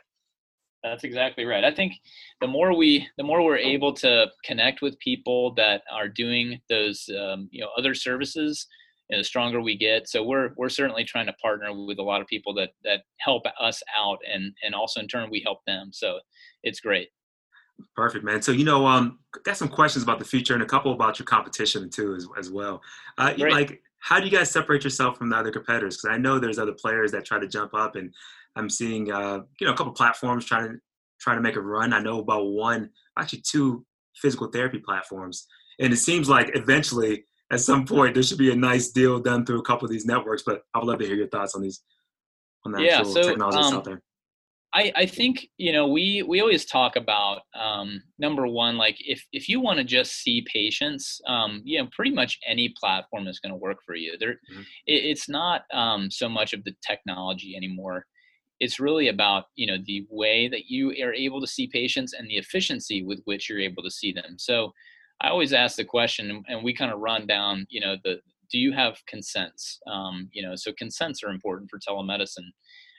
[0.82, 1.64] That's exactly right.
[1.64, 1.94] I think
[2.40, 7.08] the more we, the more we're able to connect with people that are doing those,
[7.18, 8.66] um, you know, other services,
[9.10, 10.08] and the stronger we get.
[10.08, 13.42] So we're we're certainly trying to partner with a lot of people that that help
[13.60, 15.90] us out, and and also in turn we help them.
[15.92, 16.18] So
[16.62, 17.08] it's great.
[17.96, 18.40] Perfect, man.
[18.40, 21.26] So you know, um, got some questions about the future and a couple about your
[21.26, 22.80] competition too, as as well.
[23.18, 25.96] Uh, like, how do you guys separate yourself from the other competitors?
[25.96, 28.12] Because I know there's other players that try to jump up, and
[28.54, 30.78] I'm seeing, uh, you know, a couple platforms trying to
[31.18, 31.94] trying to make a run.
[31.94, 33.86] I know about one, actually two
[34.16, 35.46] physical therapy platforms,
[35.80, 39.46] and it seems like eventually, at some point, there should be a nice deal done
[39.46, 40.42] through a couple of these networks.
[40.44, 41.80] But I would love to hear your thoughts on these
[42.66, 44.02] on the yeah, actual so, technology um, out there.
[44.74, 49.24] I, I think you know we we always talk about um, number one like if
[49.32, 53.38] if you want to just see patients um, you know pretty much any platform is
[53.38, 54.16] going to work for you.
[54.18, 54.62] There mm-hmm.
[54.86, 58.04] it, it's not um, so much of the technology anymore.
[58.58, 62.28] It's really about you know the way that you are able to see patients and
[62.28, 64.36] the efficiency with which you're able to see them.
[64.38, 64.72] So
[65.20, 68.58] I always ask the question and we kind of run down you know the do
[68.58, 69.78] you have consents?
[69.86, 72.50] Um, you know so consents are important for telemedicine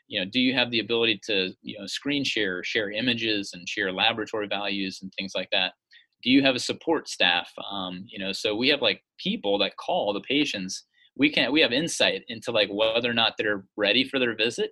[0.07, 3.67] you know do you have the ability to you know screen share share images and
[3.67, 5.73] share laboratory values and things like that?
[6.23, 7.51] Do you have a support staff?
[7.71, 10.85] Um, you know so we have like people that call the patients.
[11.17, 14.71] We can we have insight into like whether or not they're ready for their visit.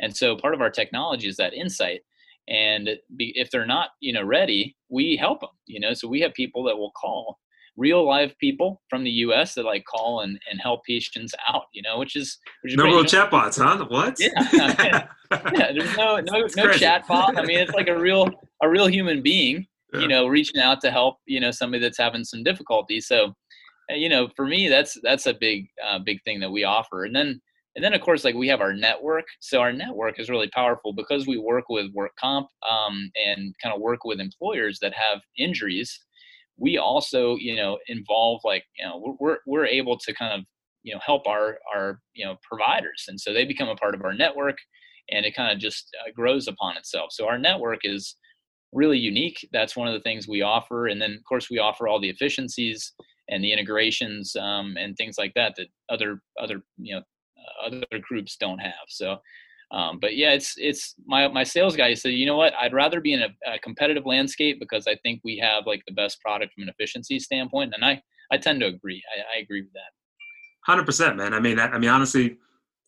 [0.00, 2.02] And so part of our technology is that insight.
[2.48, 5.94] And if they're not you know ready we help them you know?
[5.94, 7.38] So we have people that will call
[7.78, 9.54] real live people from the U.S.
[9.54, 12.82] that like call and, and help patients out, you know, which is, which is no
[12.82, 12.94] great.
[12.94, 13.86] real chatbots, huh?
[13.88, 14.16] What?
[14.18, 15.72] Yeah, yeah.
[15.72, 17.38] There's no no no chatbot.
[17.38, 18.28] I mean, it's like a real
[18.62, 20.00] a real human being, yeah.
[20.00, 23.00] you know, reaching out to help, you know, somebody that's having some difficulty.
[23.00, 23.32] So,
[23.90, 27.04] uh, you know, for me, that's that's a big uh, big thing that we offer.
[27.04, 27.40] And then
[27.76, 29.26] and then of course, like we have our network.
[29.38, 33.72] So our network is really powerful because we work with work comp um, and kind
[33.72, 36.00] of work with employers that have injuries
[36.58, 40.44] we also you know involve like you know we're we're able to kind of
[40.82, 43.04] you know help our our you know providers.
[43.08, 44.56] And so they become a part of our network
[45.10, 47.12] and it kind of just uh, grows upon itself.
[47.12, 48.16] So our network is
[48.72, 49.48] really unique.
[49.52, 50.86] That's one of the things we offer.
[50.88, 52.92] And then of course we offer all the efficiencies
[53.28, 57.02] and the integrations um, and things like that that other other you know
[57.38, 58.88] uh, other groups don't have.
[58.88, 59.18] So
[59.70, 63.00] um, but yeah, it's it's my my sales guy said, you know what, I'd rather
[63.00, 66.54] be in a, a, competitive landscape because I think we have like the best product
[66.54, 68.00] from an efficiency standpoint, and I
[68.32, 69.02] I tend to agree.
[69.14, 69.90] I, I agree with that.
[70.64, 71.34] Hundred percent, man.
[71.34, 72.38] I mean, I, I, mean, honestly,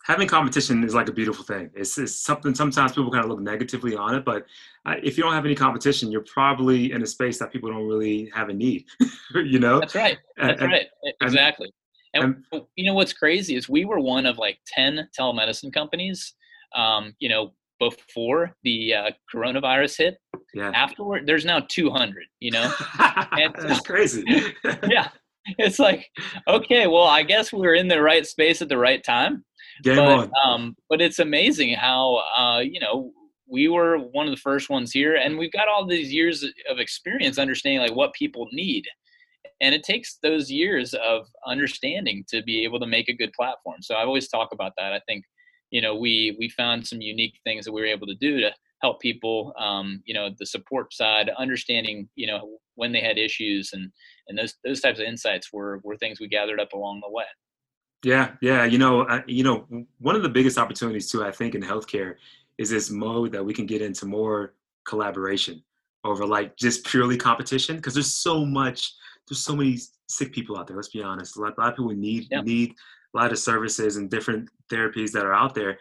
[0.06, 1.70] having competition is like a beautiful thing.
[1.74, 2.54] It's, it's something.
[2.54, 4.46] Sometimes people kind of look negatively on it, but
[4.86, 7.86] uh, if you don't have any competition, you're probably in a space that people don't
[7.86, 8.86] really have a need.
[9.34, 9.80] you know.
[9.80, 10.16] That's right.
[10.38, 10.86] That's and, right.
[11.20, 11.70] Exactly.
[12.14, 16.34] And, and you know what's crazy is we were one of like ten telemedicine companies
[16.74, 20.18] um, you know, before the uh, coronavirus hit.
[20.54, 20.70] Yeah.
[20.74, 22.24] Afterward, there's now 200.
[22.40, 22.72] You know,
[23.32, 24.24] and, that's crazy.
[24.88, 25.08] yeah,
[25.58, 26.06] it's like
[26.46, 29.44] okay, well, I guess we are in the right space at the right time.
[29.82, 30.30] Game but, on.
[30.44, 33.12] Um, but it's amazing how uh, you know
[33.50, 36.78] we were one of the first ones here, and we've got all these years of
[36.78, 38.84] experience understanding like what people need.
[39.62, 43.82] And it takes those years of understanding to be able to make a good platform.
[43.82, 44.94] So I always talk about that.
[44.94, 45.24] I think
[45.70, 48.50] you know we we found some unique things that we were able to do to
[48.82, 53.70] help people um, you know the support side understanding you know when they had issues
[53.72, 53.90] and
[54.28, 57.24] and those those types of insights were were things we gathered up along the way
[58.04, 59.66] yeah yeah you know uh, you know
[59.98, 62.14] one of the biggest opportunities too i think in healthcare
[62.58, 64.54] is this mode that we can get into more
[64.86, 65.62] collaboration
[66.04, 68.94] over like just purely competition because there's so much
[69.28, 69.78] there's so many
[70.08, 72.40] sick people out there let's be honest a lot, a lot of people need yeah.
[72.40, 72.74] need
[73.14, 75.78] a lot of services and different therapies that are out there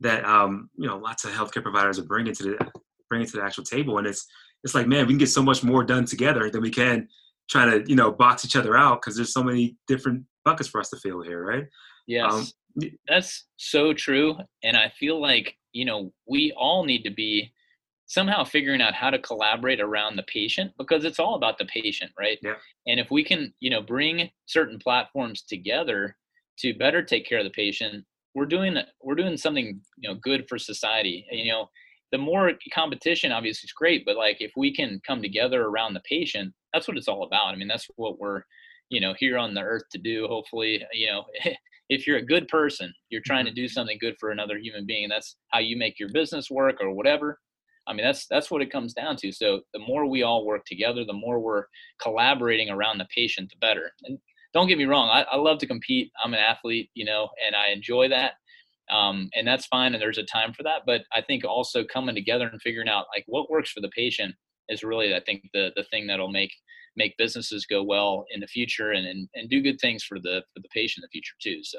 [0.00, 2.70] that um, you know lots of healthcare providers are bringing to the
[3.08, 3.98] bringing to the actual table.
[3.98, 4.26] And it's
[4.64, 7.08] it's like man we can get so much more done together than we can
[7.48, 10.80] try to you know box each other out because there's so many different buckets for
[10.80, 11.66] us to fill here right?
[12.06, 12.32] Yes.
[12.32, 12.46] Um,
[13.08, 14.36] that's so true.
[14.62, 17.52] And i feel like you know we all need to be
[18.08, 22.10] somehow figuring out how to collaborate around the patient because it's all about the patient
[22.18, 22.38] right?
[22.42, 22.54] Yeah.
[22.86, 26.16] and if we can you know bring certain platforms together
[26.58, 30.46] to better take care of the patient we're doing we're doing something you know good
[30.48, 31.68] for society you know
[32.12, 36.00] the more competition obviously is great but like if we can come together around the
[36.08, 37.54] patient that's what it's all about.
[37.54, 38.42] I mean that's what we're
[38.90, 41.24] you know here on the earth to do hopefully you know
[41.88, 43.62] if you're a good person you're trying to mm-hmm.
[43.62, 46.92] do something good for another human being that's how you make your business work or
[46.92, 47.38] whatever
[47.86, 49.32] i mean that's that's what it comes down to.
[49.32, 51.64] So the more we all work together the more we're
[52.00, 53.90] collaborating around the patient the better.
[54.04, 54.18] And
[54.56, 57.54] don't get me wrong i, I love to compete i'm an athlete you know and
[57.54, 58.32] i enjoy that
[58.88, 62.14] um, and that's fine and there's a time for that but i think also coming
[62.14, 64.34] together and figuring out like what works for the patient
[64.68, 66.52] is really i think the the thing that'll make
[66.96, 70.42] make businesses go well in the future and, and, and do good things for the
[70.52, 71.62] for the patient in the future too.
[71.62, 71.78] So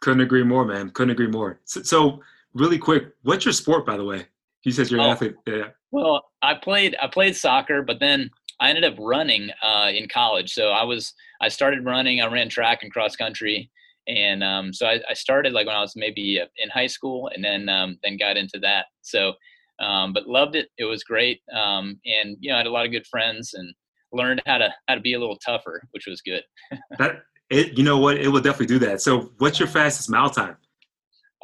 [0.00, 0.90] couldn't agree more, man.
[0.90, 1.60] Couldn't agree more.
[1.64, 2.20] So, so
[2.52, 4.26] really quick, what's your sport, by the way?
[4.60, 5.34] He says you're an oh, athlete.
[5.46, 5.68] Yeah.
[5.90, 10.52] Well, I played I played soccer, but then I ended up running uh, in college.
[10.52, 12.20] So I was I started running.
[12.20, 13.70] I ran track and cross country,
[14.06, 17.44] and um, so I, I, started like when I was maybe in high school, and
[17.44, 18.86] then um, then got into that.
[19.02, 19.32] So,
[19.80, 20.68] um, but loved it.
[20.78, 23.74] It was great, um, and you know I had a lot of good friends, and
[24.12, 26.42] learned how to how to be a little tougher, which was good.
[26.98, 29.00] that it, you know what, it will definitely do that.
[29.00, 30.56] So, what's your fastest mile time?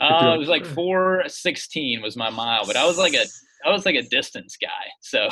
[0.00, 3.24] Uh, it was like four sixteen was my mile, but I was like a
[3.64, 4.68] I was like a distance guy.
[5.00, 5.28] So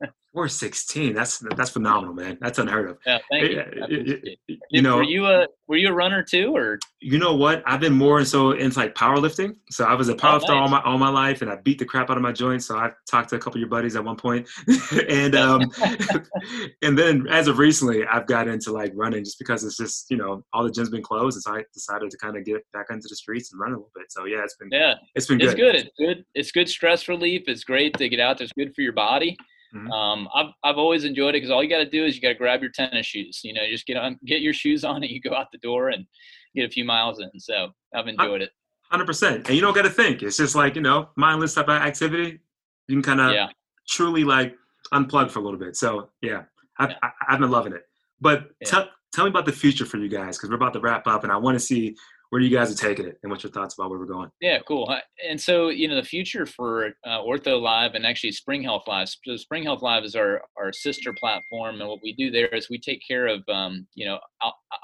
[0.34, 1.14] Four sixteen.
[1.14, 2.36] That's that's phenomenal, man.
[2.40, 2.98] That's unheard of.
[3.06, 4.36] Yeah, thank you.
[4.46, 6.78] you, you know, were you a were you a runner too, or?
[7.00, 7.62] You know what?
[7.64, 9.56] I've been more so into like powerlifting.
[9.70, 10.62] So I was a powerlifter oh, nice.
[10.62, 12.66] all my all my life, and I beat the crap out of my joints.
[12.66, 14.46] So I talked to a couple of your buddies at one point,
[15.08, 15.62] and um,
[16.82, 20.18] and then as of recently, I've got into like running just because it's just you
[20.18, 22.86] know all the gyms been closed, and so I decided to kind of get back
[22.90, 24.06] into the streets and run a little bit.
[24.10, 25.46] So yeah, it's been yeah, it's been good.
[25.46, 25.74] It's good.
[25.74, 26.24] It's good.
[26.34, 27.44] It's good stress relief.
[27.46, 28.44] It's great to get out there.
[28.44, 29.38] It's good for your body.
[29.74, 29.90] Mm-hmm.
[29.90, 32.28] Um, I've I've always enjoyed it because all you got to do is you got
[32.28, 33.40] to grab your tennis shoes.
[33.44, 35.58] You know, you just get on, get your shoes on, and you go out the
[35.58, 36.06] door and
[36.54, 37.30] get a few miles in.
[37.38, 38.50] So I've enjoyed it.
[38.90, 40.22] Hundred percent, and you don't got to think.
[40.22, 42.40] It's just like you know, mindless type of activity.
[42.86, 43.48] You can kind of yeah.
[43.86, 44.54] truly like
[44.94, 45.76] unplug for a little bit.
[45.76, 46.44] So yeah,
[46.78, 47.10] I've yeah.
[47.28, 47.82] I've been loving it.
[48.20, 48.68] But yeah.
[48.68, 51.24] tell tell me about the future for you guys because we're about to wrap up,
[51.24, 51.94] and I want to see
[52.30, 54.30] where you guys are taking it and what's your thoughts about where we're going?
[54.40, 54.94] Yeah cool
[55.28, 59.36] and so you know the future for uh, OrthoLive and actually spring health live so
[59.36, 62.78] spring health live is our our sister platform and what we do there is we
[62.78, 64.18] take care of um, you know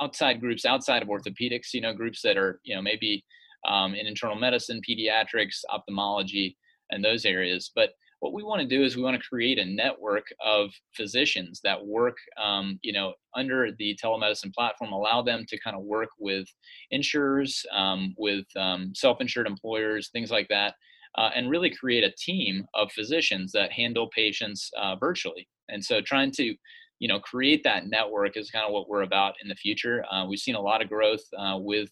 [0.01, 3.25] outside groups outside of orthopedics you know groups that are you know maybe
[3.67, 6.57] um, in internal medicine pediatrics ophthalmology
[6.91, 7.71] and those areas.
[7.75, 7.91] But
[8.25, 11.85] what we want to do is we want to create a network of physicians that
[11.85, 16.47] work um, you know under the telemedicine platform allow them to kind of work with
[16.91, 20.75] insurers um, with um, self-insured employers things like that
[21.17, 25.47] uh, and really create a team of physicians that handle patients uh, virtually.
[25.69, 26.55] And so trying to
[27.01, 30.05] you know create that network is kind of what we're about in the future.
[30.11, 31.91] Uh, we've seen a lot of growth uh, with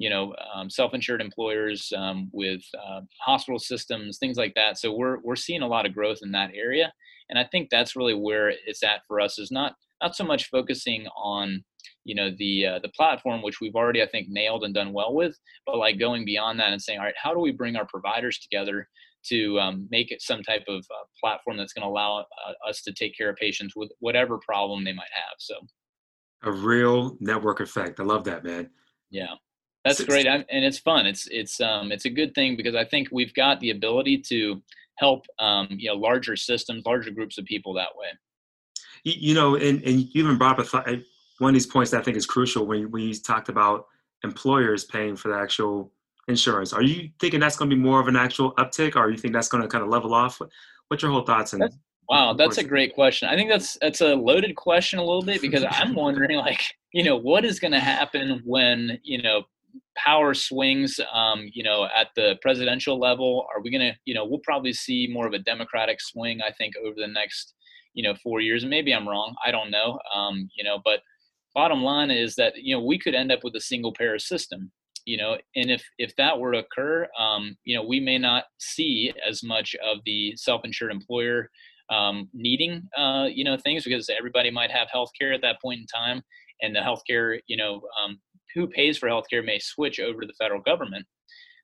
[0.00, 4.78] you know, um, self-insured employers um, with uh, hospital systems, things like that.
[4.78, 6.90] So we're we're seeing a lot of growth in that area,
[7.28, 9.38] and I think that's really where it's at for us.
[9.38, 11.62] Is not not so much focusing on
[12.04, 15.14] you know the uh, the platform which we've already I think nailed and done well
[15.14, 15.36] with,
[15.66, 18.38] but like going beyond that and saying, all right, how do we bring our providers
[18.38, 18.88] together
[19.26, 22.80] to um, make it some type of uh, platform that's going to allow uh, us
[22.80, 25.34] to take care of patients with whatever problem they might have.
[25.38, 25.56] So
[26.42, 28.00] a real network effect.
[28.00, 28.70] I love that, man.
[29.10, 29.34] Yeah.
[29.84, 31.06] That's great, and it's fun.
[31.06, 34.62] It's it's um it's a good thing because I think we've got the ability to
[34.96, 38.08] help um you know larger systems, larger groups of people that way.
[39.04, 41.02] You know, and and you even brought up a,
[41.38, 43.86] one of these points that I think is crucial when when you talked about
[44.22, 45.92] employers paying for the actual
[46.28, 46.72] insurance.
[46.74, 49.32] Are you thinking that's going to be more of an actual uptick, or you think
[49.32, 50.40] that's going to kind of level off?
[50.88, 51.54] What's your whole thoughts?
[51.54, 51.64] And
[52.08, 53.28] wow, that's a great question.
[53.28, 56.62] I think that's that's a loaded question a little bit because I'm wondering like
[56.92, 59.44] you know what is going to happen when you know
[59.96, 63.46] power swings, um, you know, at the presidential level?
[63.54, 66.52] Are we going to, you know, we'll probably see more of a Democratic swing, I
[66.52, 67.54] think, over the next,
[67.94, 68.62] you know, four years.
[68.62, 69.34] And maybe I'm wrong.
[69.44, 69.98] I don't know.
[70.14, 71.00] Um, you know, but
[71.54, 74.70] bottom line is that, you know, we could end up with a single payer system,
[75.04, 78.44] you know, and if, if that were to occur, um, you know, we may not
[78.58, 81.50] see as much of the self-insured employer
[81.90, 85.80] um, needing, uh, you know, things because everybody might have health care at that point
[85.80, 86.22] in time
[86.62, 88.20] and the healthcare, you know, um,
[88.54, 91.06] who pays for healthcare may switch over to the federal government.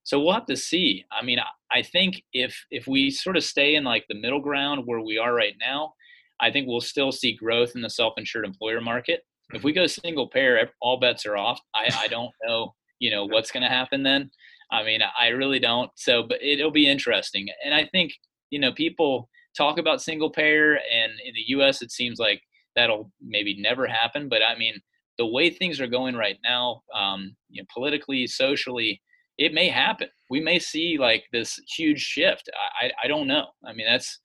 [0.04, 1.04] So we'll have to see.
[1.10, 1.38] I mean,
[1.72, 5.18] I think if if we sort of stay in like the middle ground where we
[5.18, 5.94] are right now,
[6.40, 9.22] I think we'll still see growth in the self-insured employer market.
[9.52, 9.80] If we mm-hmm.
[9.80, 11.60] go single payer, all bets are off.
[11.74, 14.30] I, I don't know, you know, what's going to happen then.
[14.72, 15.90] I mean, I really don't.
[15.96, 17.48] So, but it'll be interesting.
[17.64, 18.12] And I think
[18.50, 22.40] you know, people talk about single payer, and in the U.S., it seems like
[22.74, 24.28] that'll maybe never happen.
[24.28, 24.74] But I mean,
[25.18, 29.00] the way things are going right now, um, you know, politically, socially,
[29.38, 30.08] it may happen.
[30.30, 32.48] We may see like this huge shift.
[32.80, 33.46] I, I don't know.
[33.64, 34.18] I mean, that's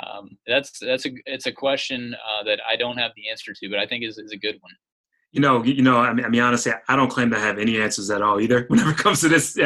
[0.00, 3.68] um, that's that's a it's a question uh, that I don't have the answer to,
[3.68, 4.72] but I think is is a good one.
[5.32, 5.96] You know, you know.
[5.96, 8.64] I mean, I mean, honestly, I don't claim to have any answers at all either.
[8.68, 9.58] Whenever it comes to this,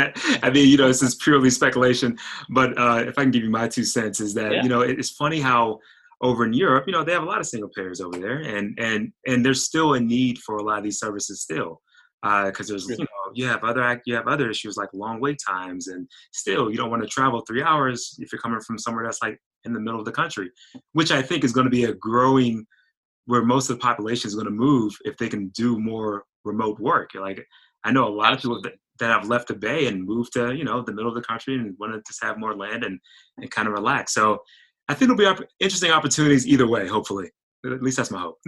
[0.43, 2.17] I mean, you know, this is purely speculation.
[2.51, 4.62] But uh, if I can give you my two cents, is that yeah.
[4.62, 5.81] you know, it's funny how
[6.23, 8.79] over in Europe, you know, they have a lot of single payers over there, and
[8.79, 11.81] and and there's still a need for a lot of these services still,
[12.23, 15.39] because uh, there's you know you have other you have other issues like long wait
[15.47, 19.05] times, and still you don't want to travel three hours if you're coming from somewhere
[19.05, 20.51] that's like in the middle of the country,
[20.93, 22.67] which I think is going to be a growing
[23.27, 26.79] where most of the population is going to move if they can do more remote
[26.79, 27.11] work.
[27.14, 27.45] Like
[27.85, 30.55] I know a lot of people that, that have left the Bay and moved to
[30.55, 32.99] you know the middle of the country and want to just have more land and
[33.37, 34.14] and kind of relax.
[34.14, 34.39] So
[34.89, 36.87] I think it'll be op- interesting opportunities either way.
[36.87, 37.30] Hopefully,
[37.64, 38.39] at least that's my hope.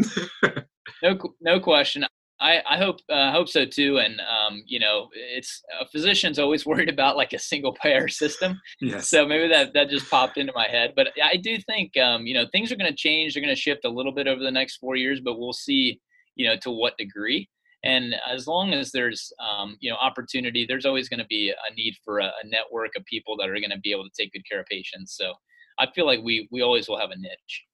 [1.02, 2.04] no, no question.
[2.40, 3.98] I, I hope uh, hope so too.
[3.98, 8.60] And um, you know, it's a physician's always worried about like a single payer system.
[8.80, 9.08] Yes.
[9.08, 10.92] So maybe that that just popped into my head.
[10.94, 13.34] But I do think um, you know things are going to change.
[13.34, 16.00] They're going to shift a little bit over the next four years, but we'll see
[16.36, 17.48] you know to what degree.
[17.84, 21.74] And as long as there's um, you know opportunity, there's always going to be a
[21.74, 24.32] need for a, a network of people that are going to be able to take
[24.32, 25.16] good care of patients.
[25.16, 25.32] So
[25.78, 27.64] I feel like we we always will have a niche.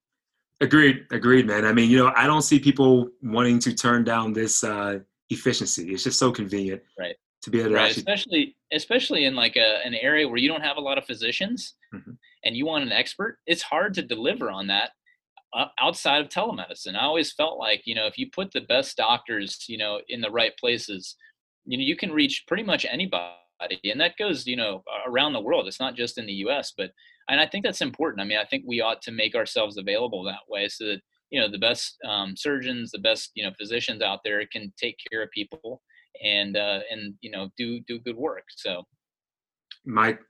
[0.61, 1.65] Agreed, agreed, man.
[1.65, 5.01] I mean, you know, I don't see people wanting to turn down this uh,
[5.31, 5.93] efficiency.
[5.93, 7.17] It's just so convenient, right?
[7.43, 7.89] To be able to right.
[7.89, 11.05] actually, especially especially in like a, an area where you don't have a lot of
[11.05, 12.13] physicians, mm-hmm.
[12.45, 13.39] and you want an expert.
[13.47, 14.91] It's hard to deliver on that
[15.53, 16.95] uh, outside of telemedicine.
[16.95, 20.21] I always felt like you know if you put the best doctors, you know, in
[20.21, 21.17] the right places,
[21.65, 23.35] you know, you can reach pretty much anybody,
[23.85, 25.67] and that goes you know around the world.
[25.67, 26.91] It's not just in the U.S., but
[27.29, 28.21] and I think that's important.
[28.21, 31.01] I mean, I think we ought to make ourselves available that way so that
[31.31, 34.97] you know the best um, surgeons, the best you know physicians out there can take
[35.11, 35.83] care of people
[36.23, 38.45] and uh, and you know do do good work.
[38.57, 38.83] So,
[39.85, 40.21] Mike,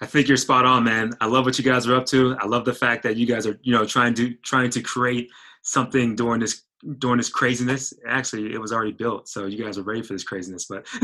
[0.00, 1.12] I think you're spot on, man.
[1.20, 2.36] I love what you guys are up to.
[2.40, 5.30] I love the fact that you guys are you know trying to trying to create
[5.62, 6.62] something during this
[6.98, 7.92] during this craziness.
[8.06, 10.66] Actually, it was already built, so you guys are ready for this craziness.
[10.66, 10.86] But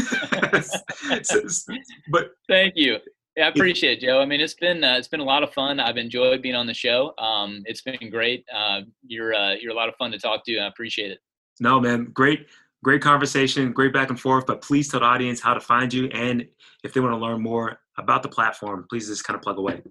[2.11, 2.99] but thank you.
[3.37, 4.21] Yeah, I appreciate it, Joe.
[4.21, 5.81] I mean, it's been uh, it's been a lot of fun.
[5.81, 7.15] I've enjoyed being on the show.
[7.19, 8.45] Um, it's been great.
[8.55, 10.59] Uh, you're uh, you're a lot of fun to talk to.
[10.59, 11.19] I appreciate it.
[11.61, 12.47] No, man, great
[12.85, 14.47] great conversation, great back and forth.
[14.47, 16.47] But please tell the audience how to find you, and
[16.85, 19.83] if they want to learn more about the platform, please just kind of plug away.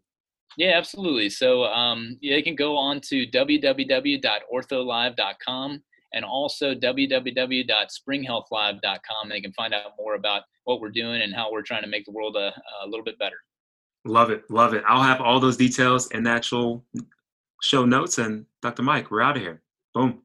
[0.57, 1.29] Yeah, absolutely.
[1.29, 5.83] So um, they can go on to www.ortholive.com
[6.13, 9.29] and also www.springhealthlive.com.
[9.29, 12.05] They can find out more about what we're doing and how we're trying to make
[12.05, 13.37] the world a, a little bit better.
[14.05, 14.43] Love it.
[14.49, 14.83] Love it.
[14.87, 16.85] I'll have all those details in the actual
[17.61, 18.17] show notes.
[18.17, 18.83] And Dr.
[18.83, 19.61] Mike, we're out of here.
[19.93, 20.21] Boom.